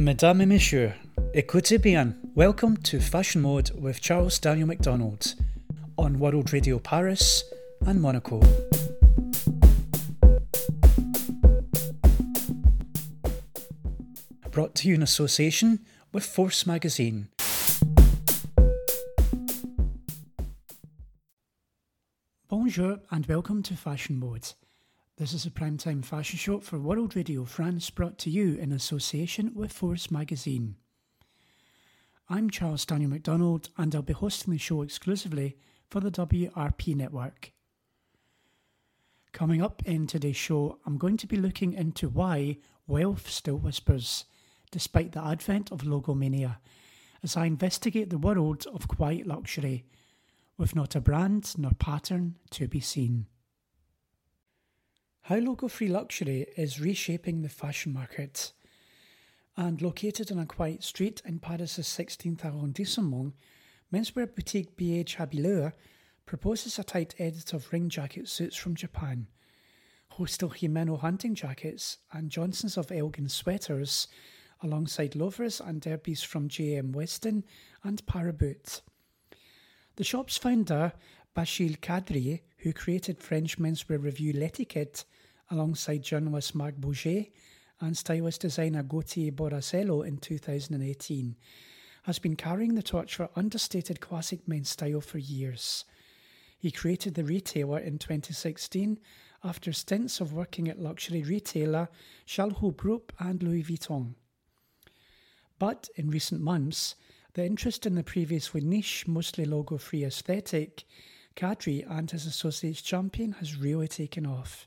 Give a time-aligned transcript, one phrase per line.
[0.00, 0.94] Mesdames et Monsieur,
[1.34, 2.14] écoutez bien.
[2.34, 5.34] Welcome to Fashion Mode with Charles Daniel McDonald
[5.98, 7.44] on World Radio Paris
[7.86, 8.40] and Monaco.
[14.50, 15.80] Brought to you in association
[16.14, 17.28] with Force Magazine.
[22.48, 24.54] Bonjour and welcome to Fashion Mode.
[25.20, 29.52] This is a primetime fashion show for World Radio France brought to you in association
[29.54, 30.76] with Force Magazine.
[32.30, 35.58] I'm Charles Daniel McDonald and I'll be hosting the show exclusively
[35.90, 37.52] for the WRP network.
[39.32, 44.24] Coming up in today's show, I'm going to be looking into why wealth still whispers,
[44.70, 46.56] despite the advent of logomania,
[47.22, 49.84] as I investigate the world of quiet luxury,
[50.56, 53.26] with not a brand nor pattern to be seen.
[55.30, 58.50] How logo free luxury is reshaping the fashion market.
[59.56, 63.34] And located on a quiet street in Paris's 16th arrondissement,
[63.92, 65.72] menswear boutique BH Habilleur
[66.26, 69.28] proposes a tight edit of ring jacket suits from Japan,
[70.08, 74.08] Hostel Himeno hunting jackets, and Johnson's of Elgin sweaters,
[74.64, 77.44] alongside loafers and derbies from JM Weston
[77.84, 78.80] and Paraboot.
[79.94, 80.92] The shop's founder,
[81.36, 85.04] Bachir Kadri, who created French menswear review L'Etiquette
[85.50, 87.30] alongside journalist Marc Beaugé
[87.80, 91.36] and stylist designer Gauthier Borsarello in 2018,
[92.04, 95.84] has been carrying the torch for understated classic men's style for years.
[96.58, 98.98] He created the retailer in 2016
[99.42, 101.88] after stints of working at luxury retailer
[102.26, 104.14] Charles Group and Louis Vuitton.
[105.58, 106.96] But in recent months,
[107.34, 110.84] the interest in the previously niche, mostly logo free aesthetic,
[111.36, 114.66] Kadri and his associates champion has really taken off.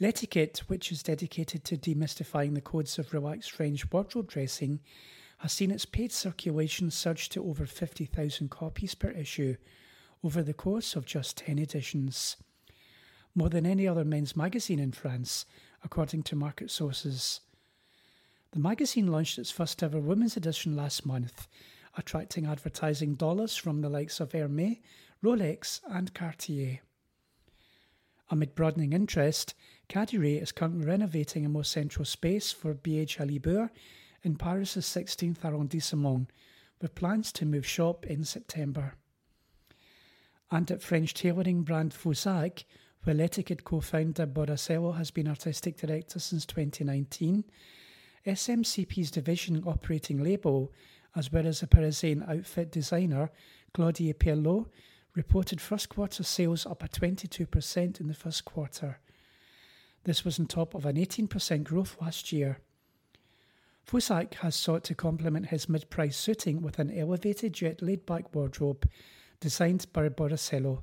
[0.00, 4.78] L'Etiquette, which is dedicated to demystifying the codes of relaxed French wardrobe dressing,
[5.38, 9.56] has seen its paid circulation surge to over 50,000 copies per issue
[10.22, 12.36] over the course of just 10 editions.
[13.34, 15.46] More than any other men's magazine in France,
[15.84, 17.40] according to market sources.
[18.52, 21.46] The magazine launched its first ever women's edition last month,
[21.96, 24.78] attracting advertising dollars from the likes of Hermès,
[25.22, 26.80] Rolex, and Cartier.
[28.30, 29.54] Amid broadening interest,
[29.88, 33.70] Kadri is currently renovating a more central space for BH Habilleur
[34.22, 36.26] in Paris' 16th arrondissement,
[36.82, 38.94] with plans to move shop in September.
[40.50, 42.64] And at French tailoring brand Fursac,
[43.04, 47.44] where L'Etiquette co-founder Borsarello has been artistic director since 2019,
[48.26, 50.70] SMCP's division operating label,
[51.16, 53.30] as well as a Parisian outfit designer,
[53.72, 54.66] Claudie Pierlot,
[55.14, 58.98] reported first quarter sales up at 22% in the first quarter.
[60.04, 62.58] This was on top of an 18% growth last year.
[63.86, 68.34] Fursac has sought to complement his mid price suiting with an elevated yet laid back
[68.34, 68.88] wardrobe
[69.40, 70.82] designed by Borsarello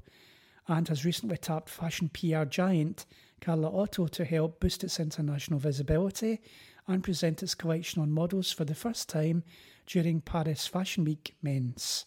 [0.68, 3.06] and has recently tapped fashion PR giant
[3.42, 6.42] Karla Otto to help boost its international visibility
[6.88, 9.44] and present its collection on models for the first time
[9.86, 12.06] during Paris Fashion Week Men's.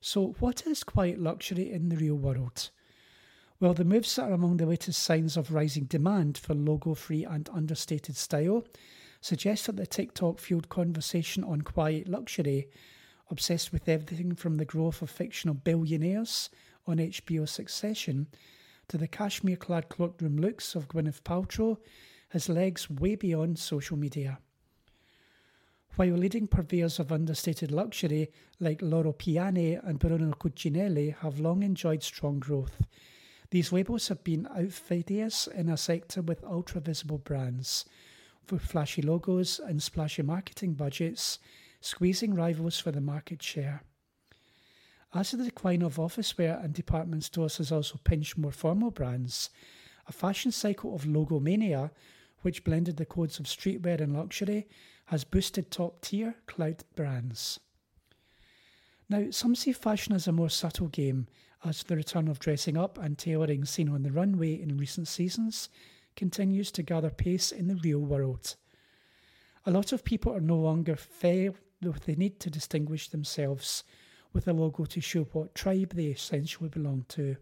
[0.00, 2.70] So, what is quiet luxury in the real world?
[3.60, 7.46] Well, the moves are among the latest signs of rising demand for logo free and
[7.52, 8.64] understated style
[9.20, 12.70] suggest that the TikTok fueled conversation on quiet luxury,
[13.30, 16.48] obsessed with everything from the growth of fictional billionaires
[16.86, 18.28] on HBO Succession
[18.88, 21.76] to the cashmere clad cloakroom looks of Gwyneth Paltrow,
[22.30, 24.38] has legs way beyond social media.
[25.96, 32.02] While leading purveyors of understated luxury like Loro Piana and Brunello Cucinelli have long enjoyed
[32.02, 32.80] strong growth,
[33.50, 37.84] these labels have been outfidious in a sector with ultra visible brands,
[38.50, 41.38] with flashy logos and splashy marketing budgets,
[41.80, 43.82] squeezing rivals for the market share.
[45.12, 49.50] As the decline of office wear and department stores has also pinched more formal brands,
[50.06, 51.90] a fashion cycle of logomania,
[52.42, 54.68] which blended the codes of streetwear and luxury,
[55.06, 57.58] has boosted top tier clout brands.
[59.08, 61.26] Now, some see fashion as a more subtle game,
[61.64, 65.68] as the return of dressing up and tailoring seen on the runway in recent seasons
[66.16, 68.56] continues to gather pace in the real world.
[69.66, 73.84] A lot of people are no longer feel the need to distinguish themselves
[74.32, 77.36] with a logo to show what tribe they essentially belong to.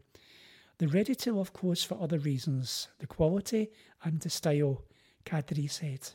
[0.79, 3.71] They're ready to love clothes for other reasons, the quality
[4.05, 4.85] and the style,
[5.25, 6.11] Kadri said.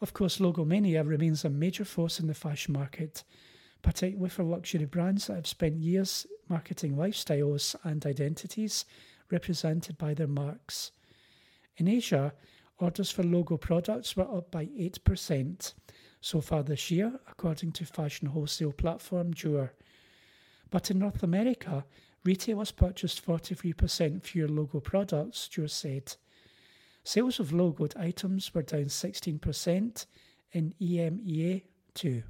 [0.00, 3.24] Of course, logomania remains a major force in the fashion market,
[3.82, 8.84] particularly for luxury brands that have spent years marketing lifestyles and identities
[9.30, 10.92] represented by their marks.
[11.76, 12.32] In Asia,
[12.78, 15.72] Orders for logo products were up by 8%
[16.20, 19.72] so far this year, according to fashion wholesale platform Joor.
[20.70, 21.86] But in North America,
[22.24, 26.16] retailers purchased 43% fewer logo products, Joor said.
[27.02, 30.06] Sales of logoed items were down 16%
[30.52, 31.62] in EMEA
[31.94, 32.24] too.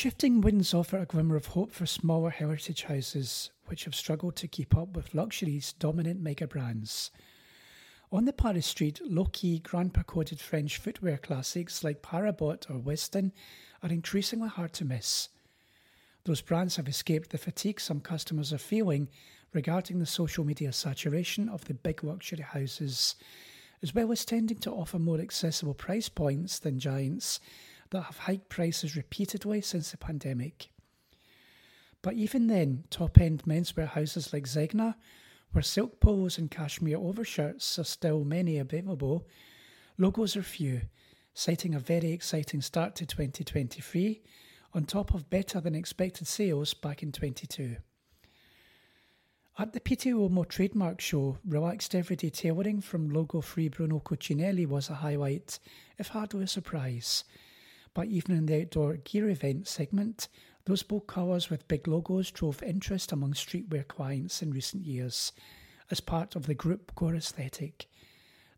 [0.00, 4.48] Shifting winds offer a glimmer of hope for smaller heritage houses, which have struggled to
[4.48, 7.10] keep up with luxury's dominant mega brands.
[8.10, 13.34] On the Paris street, low key, grandpa coded French footwear classics like Paraboot or Weston
[13.82, 15.28] are increasingly hard to miss.
[16.24, 19.10] Those brands have escaped the fatigue some customers are feeling
[19.52, 23.16] regarding the social media saturation of the big luxury houses,
[23.82, 27.38] as well as tending to offer more accessible price points than giants
[27.90, 30.70] that have hiked prices repeatedly since the pandemic.
[32.02, 34.94] But even then, top end menswear houses like Zegna,
[35.52, 39.26] where silk polos and cashmere overshirts are still many available,
[39.98, 40.82] logos are few,
[41.34, 44.22] citing a very exciting start to 2023
[44.72, 47.76] on top of better than expected sales back in 22.
[49.58, 54.88] At the Pitti Uomo trademark show, relaxed everyday tailoring from logo free Brunello Cucinelli was
[54.88, 55.58] a highlight,
[55.98, 57.24] if hardly a surprise,
[57.94, 60.28] but even in the outdoor gear event segment,
[60.64, 65.32] those bold colours with big logos drove interest among streetwear clients in recent years
[65.90, 67.86] as part of the gorpcore aesthetic.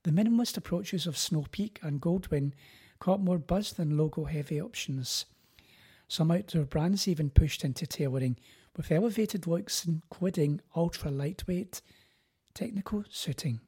[0.03, 2.53] The minimalist approaches of Snow Peak and Goldwin
[2.99, 5.25] caught more buzz than logo heavy options.
[6.09, 8.37] Some outdoor brands even pushed into tailoring
[8.77, 11.81] with elevated looks including ultra lightweight
[12.55, 13.61] technical suiting.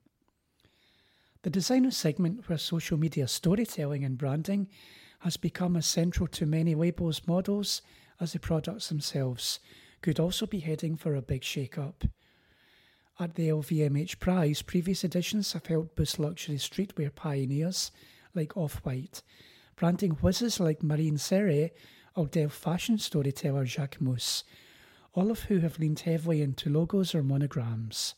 [1.43, 4.69] The designer segment, where social media storytelling and branding
[5.25, 7.81] has become as central to many labels' models
[8.21, 9.59] as the products themselves,
[10.03, 12.05] could also be heading for a big shake-up.
[13.19, 17.91] At the LVMH Prize, previous editions have helped boost luxury streetwear pioneers
[18.35, 19.23] like Off-White,
[19.77, 21.71] branding whizzes like Marine Serre
[22.15, 24.45] or Delft fashion storyteller Jacques Jacquemus,
[25.15, 28.15] all of who have leaned heavily into logos or monograms.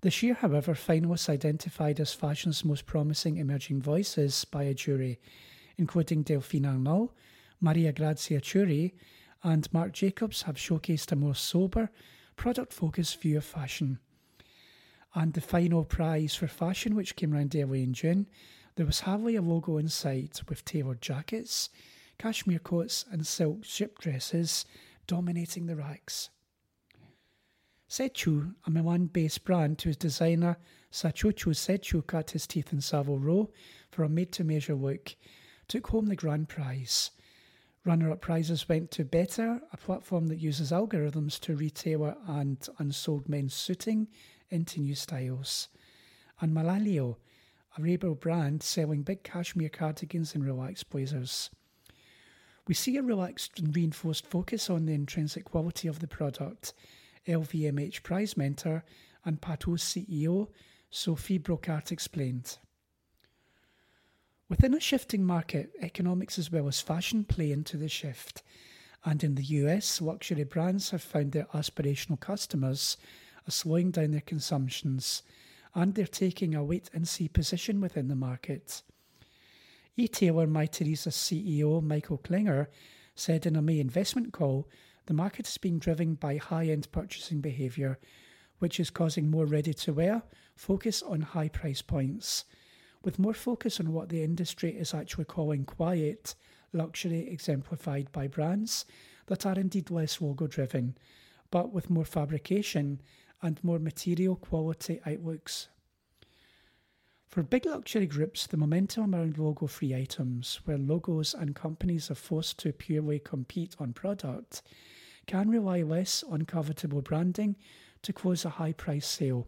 [0.00, 5.20] This year, however, finalists identified as fashion's most promising emerging voices by a jury
[5.78, 7.12] including Delphine Arnault,
[7.60, 8.92] Maria Grazia Chiuri,
[9.42, 11.90] and Marc Jacobs have showcased a more sober,
[12.36, 13.98] product focused view of fashion.
[15.14, 18.26] And the final prize for fashion, which came round early in June,
[18.74, 21.70] there was hardly a logo in sight with tailored jackets,
[22.18, 24.66] cashmere coats, and silk ship dresses
[25.06, 26.30] dominating the racks.
[27.88, 30.58] Setchu, a Milan based brand whose designer
[30.90, 33.50] Sachucho Secciu cut his teeth in Savile Row
[33.90, 35.14] for a made to measure look,
[35.68, 37.10] took home the grand prize.
[37.84, 43.28] Runner up prizes went to Better, a platform that uses algorithms to retailor and unsold
[43.28, 44.08] men's suiting
[44.50, 45.68] into new styles.
[46.40, 47.16] And Malalio,
[47.78, 51.50] a rebel brand selling big cashmere cardigans and relaxed blazers.
[52.66, 56.74] We see a relaxed and reinforced focus on the intrinsic quality of the product.
[57.28, 58.84] LVMH prize mentor
[59.24, 60.48] and Patou's CEO,
[60.90, 62.58] Sophie Brocart, explained.
[64.48, 68.44] Within a shifting market, economics as well as fashion play into the shift.
[69.04, 72.96] And in the US, luxury brands have found their aspirational customers
[73.48, 75.24] are slowing down their consumptions
[75.74, 78.82] and they're taking a wait and see position within the market.
[79.96, 82.68] E-tailer Mytheresa CEO Michael Kliger
[83.16, 84.68] said in a May investment call
[85.06, 87.98] the market is being driven by high end purchasing behaviour,
[88.60, 90.22] which is causing more ready to wear
[90.54, 92.44] focus on high price points
[93.06, 96.34] with more focus on what the industry is actually calling quiet
[96.72, 98.84] luxury, exemplified by brands
[99.26, 100.98] that are indeed less logo driven,
[101.52, 103.00] but with more fabrication
[103.42, 105.68] and more material quality outlooks.
[107.28, 112.16] For big luxury groups, the momentum around logo free items, where logos and companies are
[112.16, 114.62] forced to purely compete on product,
[115.28, 117.54] can rely less on covetable branding
[118.02, 119.46] to close a high price sale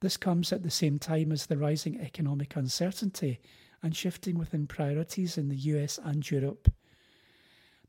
[0.00, 3.40] this comes at the same time as the rising economic uncertainty
[3.82, 6.70] and shifting within priorities in the US and Europe.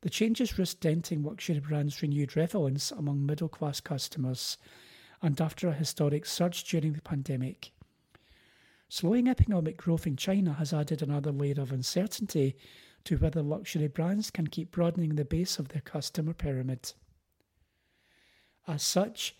[0.02, 4.58] The changes risk denting luxury brands' renewed relevance among middle class customers
[5.22, 7.72] and after a historic surge during the pandemic.
[8.88, 12.56] Slowing economic growth in China has added another layer of uncertainty
[13.04, 16.92] to whether luxury brands can keep broadening the base of their customer pyramid.
[18.66, 19.34] As such,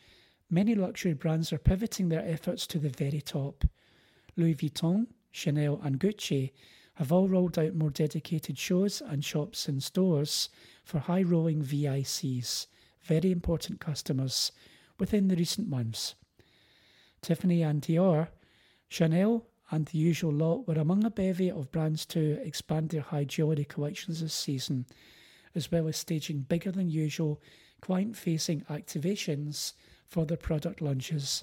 [0.52, 3.64] many luxury brands are pivoting their efforts to the very top.
[4.36, 6.52] Louis Vuitton, Chanel, and Gucci
[6.96, 10.50] have all rolled out more dedicated shows and shops in stores
[10.84, 12.66] for high rolling VICs,
[13.02, 14.52] very important customers,
[14.98, 16.14] within the recent months.
[17.22, 18.28] Tiffany and Dior,
[18.88, 23.24] Chanel, and the usual lot were among a bevy of brands to expand their high
[23.24, 24.84] jewellery collections this season,
[25.54, 27.40] as well as staging bigger than usual
[27.80, 29.72] client facing activations
[30.12, 31.42] for the product launches.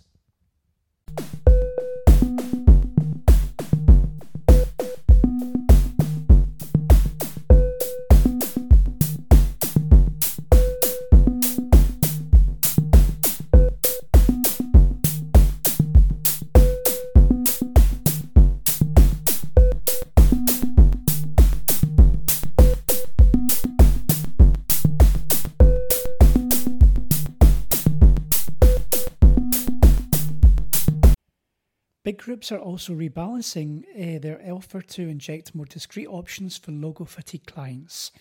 [32.29, 37.47] Groups are also rebalancing uh, their offer to inject more discreet options for logo fatigue
[37.47, 38.11] clients.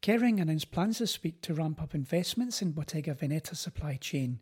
[0.00, 4.40] Kering announced plans this week to ramp up investments in Bottega Veneta supply chain,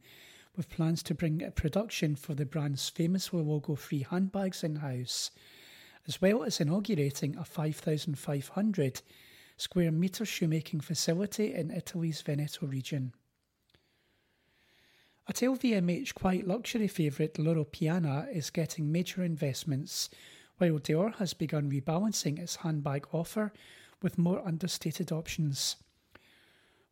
[0.57, 5.33] with plans to bring production for the brand's famous logo free handbags in house,
[6.07, 9.03] as well as inaugurating a 5,500
[9.57, 13.15] square metre shoemaking facility in Italy's Veneto region.
[15.29, 20.11] At LVMH, quite luxury favourite Loro Piana is getting major investments,
[20.59, 23.53] while Dior has begun rebalancing its handbag offer
[24.03, 25.77] with more understated options.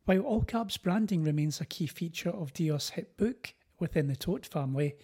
[0.05, 4.45] While all caps branding remains a key feature of Dior's hit book within the Tote
[4.45, 4.95] family,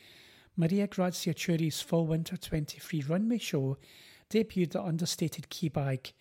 [0.55, 3.77] Maria Grazia Chiuri's Fall Winter 23 runway show
[4.29, 6.13] debuted the understated key bag,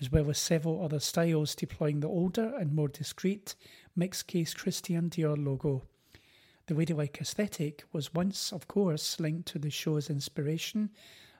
[0.00, 3.54] as well as several other styles deploying the older and more discreet
[3.94, 5.84] mixed case Christian Dior logo.
[6.68, 10.90] The ladylike aesthetic was once, of course, linked to the show's inspiration,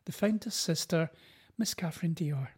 [0.06, 1.11] the founder's sister,
[1.58, 2.49] Miss Catherine Dior.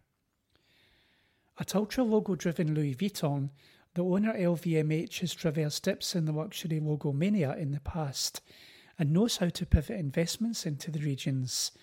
[1.59, 3.49] At ultra logo driven Louis Vuitton,
[3.93, 8.39] the owner LVMH has traversed dips in the luxury logo mania in the past
[8.97, 11.73] and knows how to pivot investments into the regions.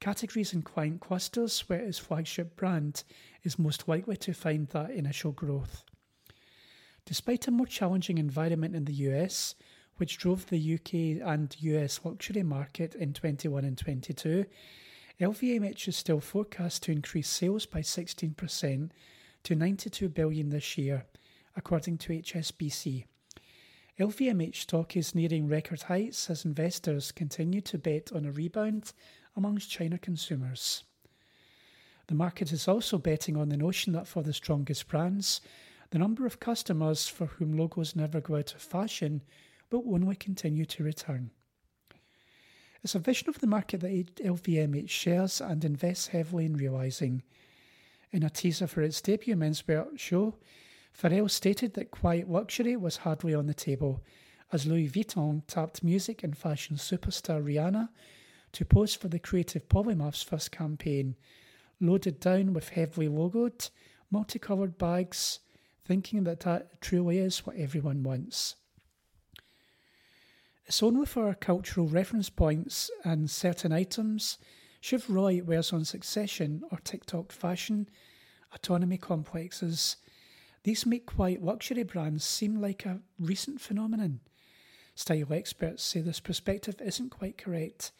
[0.00, 3.04] Categories and client clusters where its flagship brand
[3.44, 5.84] is most likely to find that initial growth.
[7.04, 9.54] Despite a more challenging environment in the US,
[9.96, 14.44] which drove the UK and US luxury market in 21 and 22,
[15.20, 18.90] LVMH is still forecast to increase sales by 16%
[19.44, 21.04] to 92 billion this year,
[21.56, 23.04] according to HSBC.
[24.00, 28.92] LVMH stock is nearing record heights as investors continue to bet on a rebound
[29.36, 30.82] amongst China consumers.
[32.08, 35.40] The market is also betting on the notion that for the strongest brands,
[35.90, 39.22] the number of customers for whom logos never go out of fashion
[39.82, 41.30] but only continue to return.
[42.82, 47.22] It's a vision of the market that LVMH shares and invests heavily in realising.
[48.12, 50.36] In a teaser for its debut menswear show,
[50.96, 54.04] Pharrell stated that quiet luxury was hardly on the table,
[54.52, 57.88] as Louis Vuitton tapped music and fashion superstar Rihanna
[58.52, 61.16] to pose for the creative Polymath's first campaign,
[61.80, 63.70] loaded down with heavily logoed,
[64.10, 65.40] multicoloured bags,
[65.84, 68.56] thinking that that truly is what everyone wants.
[70.66, 74.38] It's only for cultural reference points and certain items.
[74.80, 77.88] Shiv Roy wears on Succession or TikTok fashion,
[78.54, 79.96] autonomy complexes.
[80.62, 84.20] These make quiet luxury brands seem like a recent phenomenon.
[84.94, 87.92] Style experts say this perspective isn't quite correct,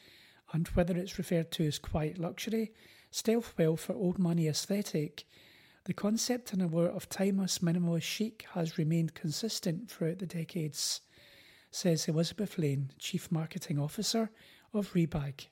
[0.53, 2.73] and whether it's referred to as quiet luxury,
[3.11, 5.25] stealth wealth, for old money aesthetic,
[5.85, 11.03] the concept and allure of timeless minimalist chic has remained consistent throughout the decades
[11.75, 14.31] says Elizabeth Lane, Chief Marketing Officer
[14.73, 15.49] of Rebag.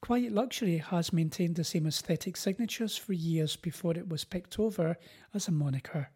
[0.00, 4.96] Quiet Luxury has maintained the same aesthetic signatures for years before it was picked over
[5.32, 6.10] as a moniker.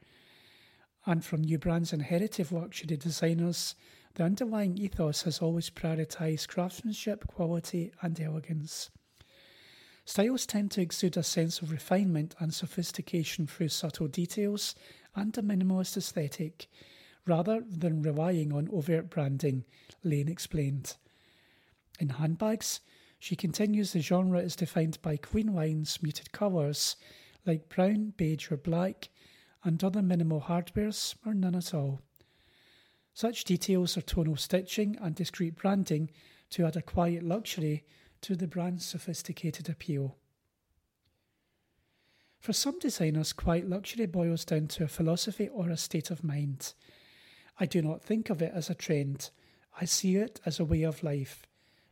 [1.07, 3.77] And from new brands and heritage luxury designers,
[4.15, 8.91] the underlying ethos has always prioritised craftsmanship, quality, and elegance.
[10.05, 14.75] Styles tend to exude a sense of refinement and sophistication through subtle details
[15.15, 16.67] and a minimalist aesthetic,
[17.31, 19.65] rather than relying on overt branding,
[20.03, 20.97] Lane explained.
[22.01, 22.81] In handbags,
[23.21, 26.97] she continues the genre is defined by Queen lines, muted colours,
[27.47, 29.11] like brown, beige, or black,
[29.63, 32.01] and other minimal hardwares, or none at all.
[33.15, 36.11] Such details are tonal stitching and discreet branding
[36.51, 37.85] to add a quiet luxury
[38.23, 40.17] to the brand's sophisticated appeal.
[42.41, 46.75] For some designers, quiet luxury boils down to a philosophy or a state of mind.
[47.63, 49.29] I do not think of it as a trend,
[49.79, 51.47] I see it as a way of life.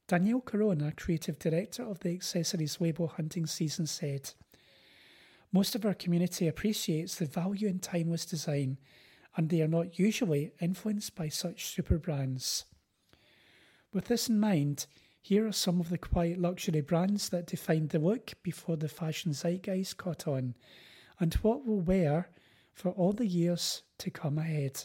[0.06, 4.30] Danielle Corona, creative director of the accessories label Hunting Season, said,
[5.52, 8.78] Most of our community appreciates the value in timeless design,
[9.36, 12.64] and they are not usually influenced by such super brands.
[13.92, 14.86] With this in mind,
[15.20, 19.34] here are some of the quiet luxury brands that defined the look before the fashion
[19.34, 20.54] zeitgeist caught on,
[21.20, 22.30] and what we'll wear
[22.72, 24.84] for all the years to come ahead.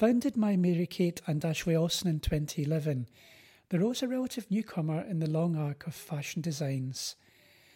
[0.00, 3.06] Founded by Mary Kate and Ashley Olsen in 2011,
[3.68, 7.16] The is a relative newcomer in the long arc of fashion designs.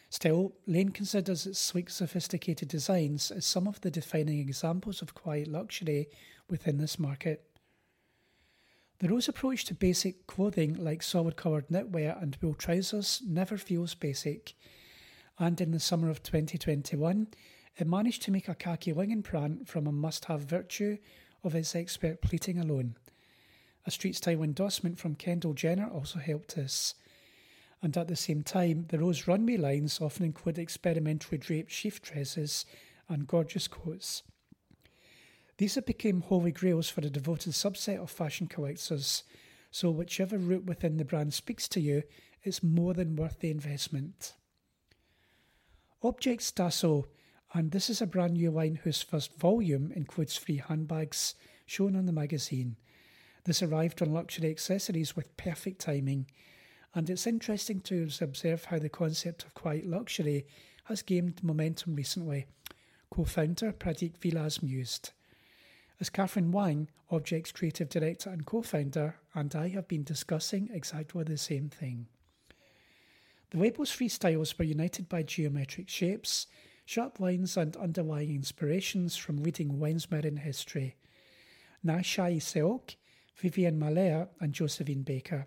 [0.08, 5.48] Still, Lane considers its sleek, sophisticated designs as some of the defining examples of quiet
[5.48, 6.08] luxury
[6.48, 7.44] within this market.
[9.00, 13.94] The Row's approach to basic clothing like solid coloured knitwear and wool trousers never feels
[13.94, 14.54] basic,
[15.38, 17.26] and in the summer of 2021,
[17.76, 20.96] it managed to make a khaki linen print from a must have virtue
[21.44, 22.96] of its expert pleating alone.
[23.86, 26.94] A street style endorsement from Kendall Jenner also helped us.
[27.82, 32.64] And at the same time, the Row's runway lines often include experimentally draped sheath dresses
[33.08, 34.22] and gorgeous coats.
[35.58, 39.22] These have become holy grails for a devoted subset of fashion collectors,
[39.70, 42.02] so whichever route within the brand speaks to you,
[42.42, 44.34] it's more than worth the investment.
[46.02, 47.06] Objects Dassault
[47.54, 51.36] and this is a brand new line whose first volume includes free handbags
[51.66, 52.76] shown on the magazine.
[53.44, 56.26] This arrived on luxury accessories with perfect timing,
[56.96, 60.46] and it's interesting to observe how the concept of quiet luxury
[60.84, 62.46] has gained momentum recently.
[63.10, 65.10] Co founder Pradeep Vilas mused.
[66.00, 71.22] As Catherine Wang, Object's creative director and co founder, and I have been discussing exactly
[71.22, 72.08] the same thing.
[73.50, 76.48] The label's three styles were united by geometric shapes
[76.84, 80.96] sharp lines and underlying inspirations from leading wensmen in history.
[81.84, 82.96] Nashai Seok,
[83.36, 85.46] Vivian Malher, and Josephine Baker.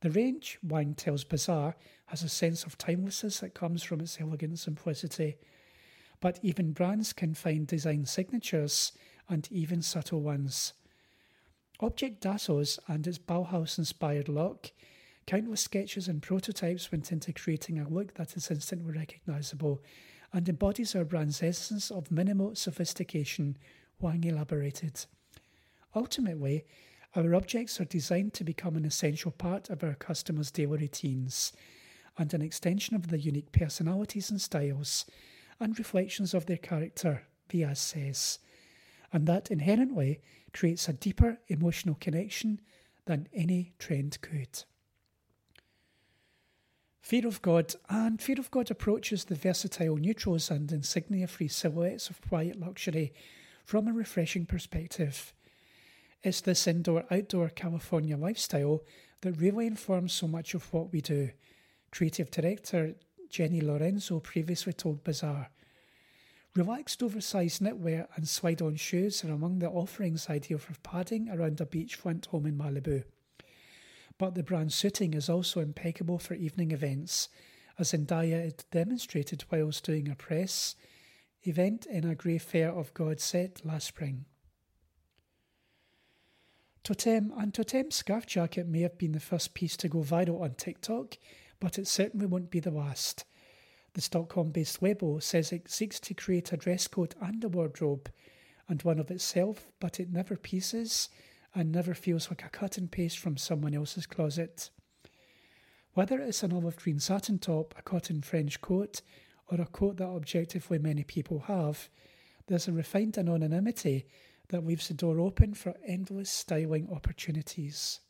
[0.00, 4.58] The range, Wang tells Bazaar, has a sense of timelessness that comes from its elegant
[4.58, 5.36] simplicity.
[6.20, 8.92] But even brands can find design signatures,
[9.28, 10.72] and even subtle ones.
[11.80, 14.72] Object Dassault's and its Bauhaus inspired look,
[15.26, 19.82] countless sketches and prototypes went into creating a look that is instantly recognisable
[20.32, 23.56] and embodies our brand's essence of minimal sophistication,
[24.00, 25.04] Wang elaborated.
[25.94, 26.64] Ultimately,
[27.14, 31.52] our objects are designed to become an essential part of our customers' daily routines
[32.16, 35.04] and an extension of their unique personalities and styles
[35.60, 38.38] and reflections of their character, Vilas says,
[39.12, 40.20] and that inherently
[40.52, 42.60] creates a deeper emotional connection
[43.04, 44.64] than any trend could.
[47.02, 52.08] Fear of God and Fear of God approaches the versatile neutrals and insignia free silhouettes
[52.08, 53.12] of quiet luxury
[53.64, 55.34] from a refreshing perspective.
[56.22, 58.82] It's this indoor outdoor California lifestyle
[59.22, 61.30] that really informs so much of what we do.
[61.90, 62.94] Creative director
[63.28, 65.50] Jerry Lorenzo previously told Bazaar.
[66.54, 71.60] Relaxed oversized knitwear and slide on shoes are among the offerings ideal for padding around
[71.60, 73.02] a beachfront home in Malibu
[74.22, 77.28] but the brand suiting is also impeccable for evening events,
[77.76, 80.76] as Zendaya had demonstrated whilst doing a press
[81.42, 84.26] event in a grey Fear of God set last spring.
[86.84, 90.54] Toteme and Toteme's scarf jacket may have been the first piece to go viral on
[90.54, 91.18] TikTok,
[91.58, 93.24] but it certainly won't be the last.
[93.94, 98.08] The Stockholm based label says it seeks to create a dress code and a wardrobe,
[98.68, 101.08] and one of itself, but it never pieces
[101.54, 104.70] and never feels like a cut and paste from someone else's closet.
[105.94, 109.02] Whether it's an olive green satin top, a cotton French coat,
[109.50, 111.90] or a coat that objectively many people have,
[112.46, 114.06] there's a refined anonymity
[114.48, 118.00] that leaves the door open for endless styling opportunities.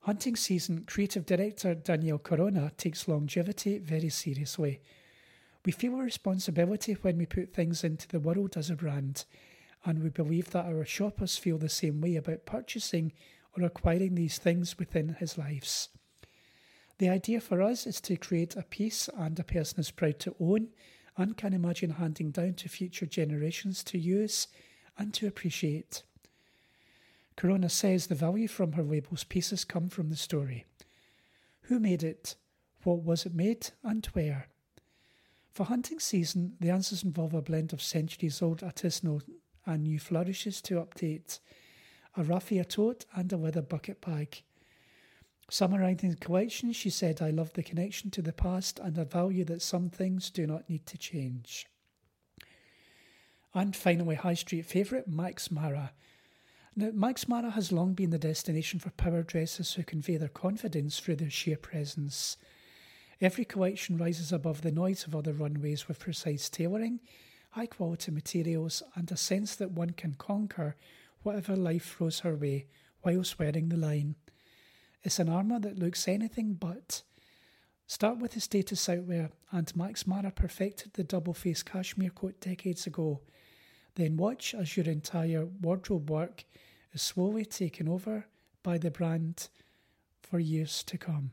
[0.00, 4.80] Hunting season creative director Danielle Corona takes longevity very seriously.
[5.64, 9.24] We feel a responsibility when we put things into the world as a brand,
[9.86, 13.12] and we believe that our shoppers feel the same way about purchasing
[13.56, 15.88] or acquiring these things within his lives.
[16.98, 20.34] The idea for us is to create a piece and a person is proud to
[20.40, 20.68] own
[21.16, 24.48] and can imagine handing down to future generations to use
[24.98, 26.02] and to appreciate.
[27.36, 30.64] Corona says the value from her label's pieces come from the story.
[31.62, 32.34] Who made it?
[32.82, 33.70] What was it made?
[33.84, 34.48] And where?
[35.52, 39.22] For hunting season, the answers involve a blend of centuries old artisanal
[39.66, 41.40] and new flourishes to update,
[42.16, 44.42] a raffia tote and a weather bucket bag.
[45.48, 49.44] Summarising the collection, she said, I love the connection to the past and I value
[49.44, 51.66] that some things do not need to change.
[53.54, 55.92] And finally, High Street favourite Max Mara.
[56.74, 60.98] Now, Max Mara has long been the destination for power dressers who convey their confidence
[60.98, 62.36] through their sheer presence.
[63.20, 67.00] Every collection rises above the noise of other runways with precise tailoring,
[67.56, 70.76] high quality materials, and a sense that one can conquer
[71.22, 72.66] whatever life throws her way
[73.02, 74.14] whilst wearing the line.
[75.02, 77.02] It's an armour that looks anything but.
[77.86, 82.86] Start with the status outwear, and Max Mara perfected the double face cashmere coat decades
[82.86, 83.22] ago.
[83.94, 86.44] Then watch as your entire wardrobe work
[86.92, 88.26] is slowly taken over
[88.62, 89.48] by the brand
[90.20, 91.30] for years to come.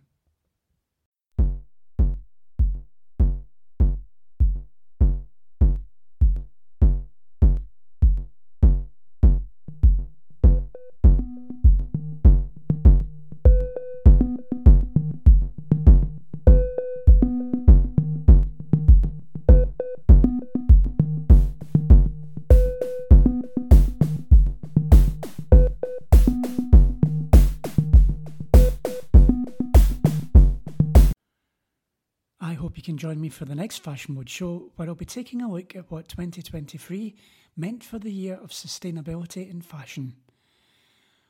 [32.84, 35.50] You can join me for the next Fashion Mode show, where I'll be taking a
[35.50, 37.16] look at what 2023
[37.56, 40.16] meant for the year of sustainability in fashion.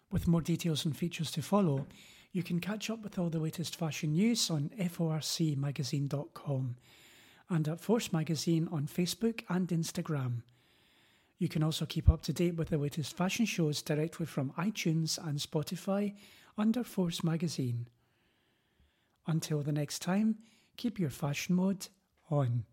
[0.09, 1.85] With more details and features to follow,
[2.31, 6.75] you can catch up with all the latest fashion news on forcmagazine.com
[7.51, 10.41] and at Force Magazine on Facebook and Instagram.
[11.37, 15.19] You can also keep up to date with the latest fashion shows directly from iTunes
[15.23, 16.15] and Spotify
[16.57, 17.85] under Force Magazine.
[19.27, 20.37] Until the next time,
[20.77, 21.87] keep your fashion mode
[22.29, 22.65] on.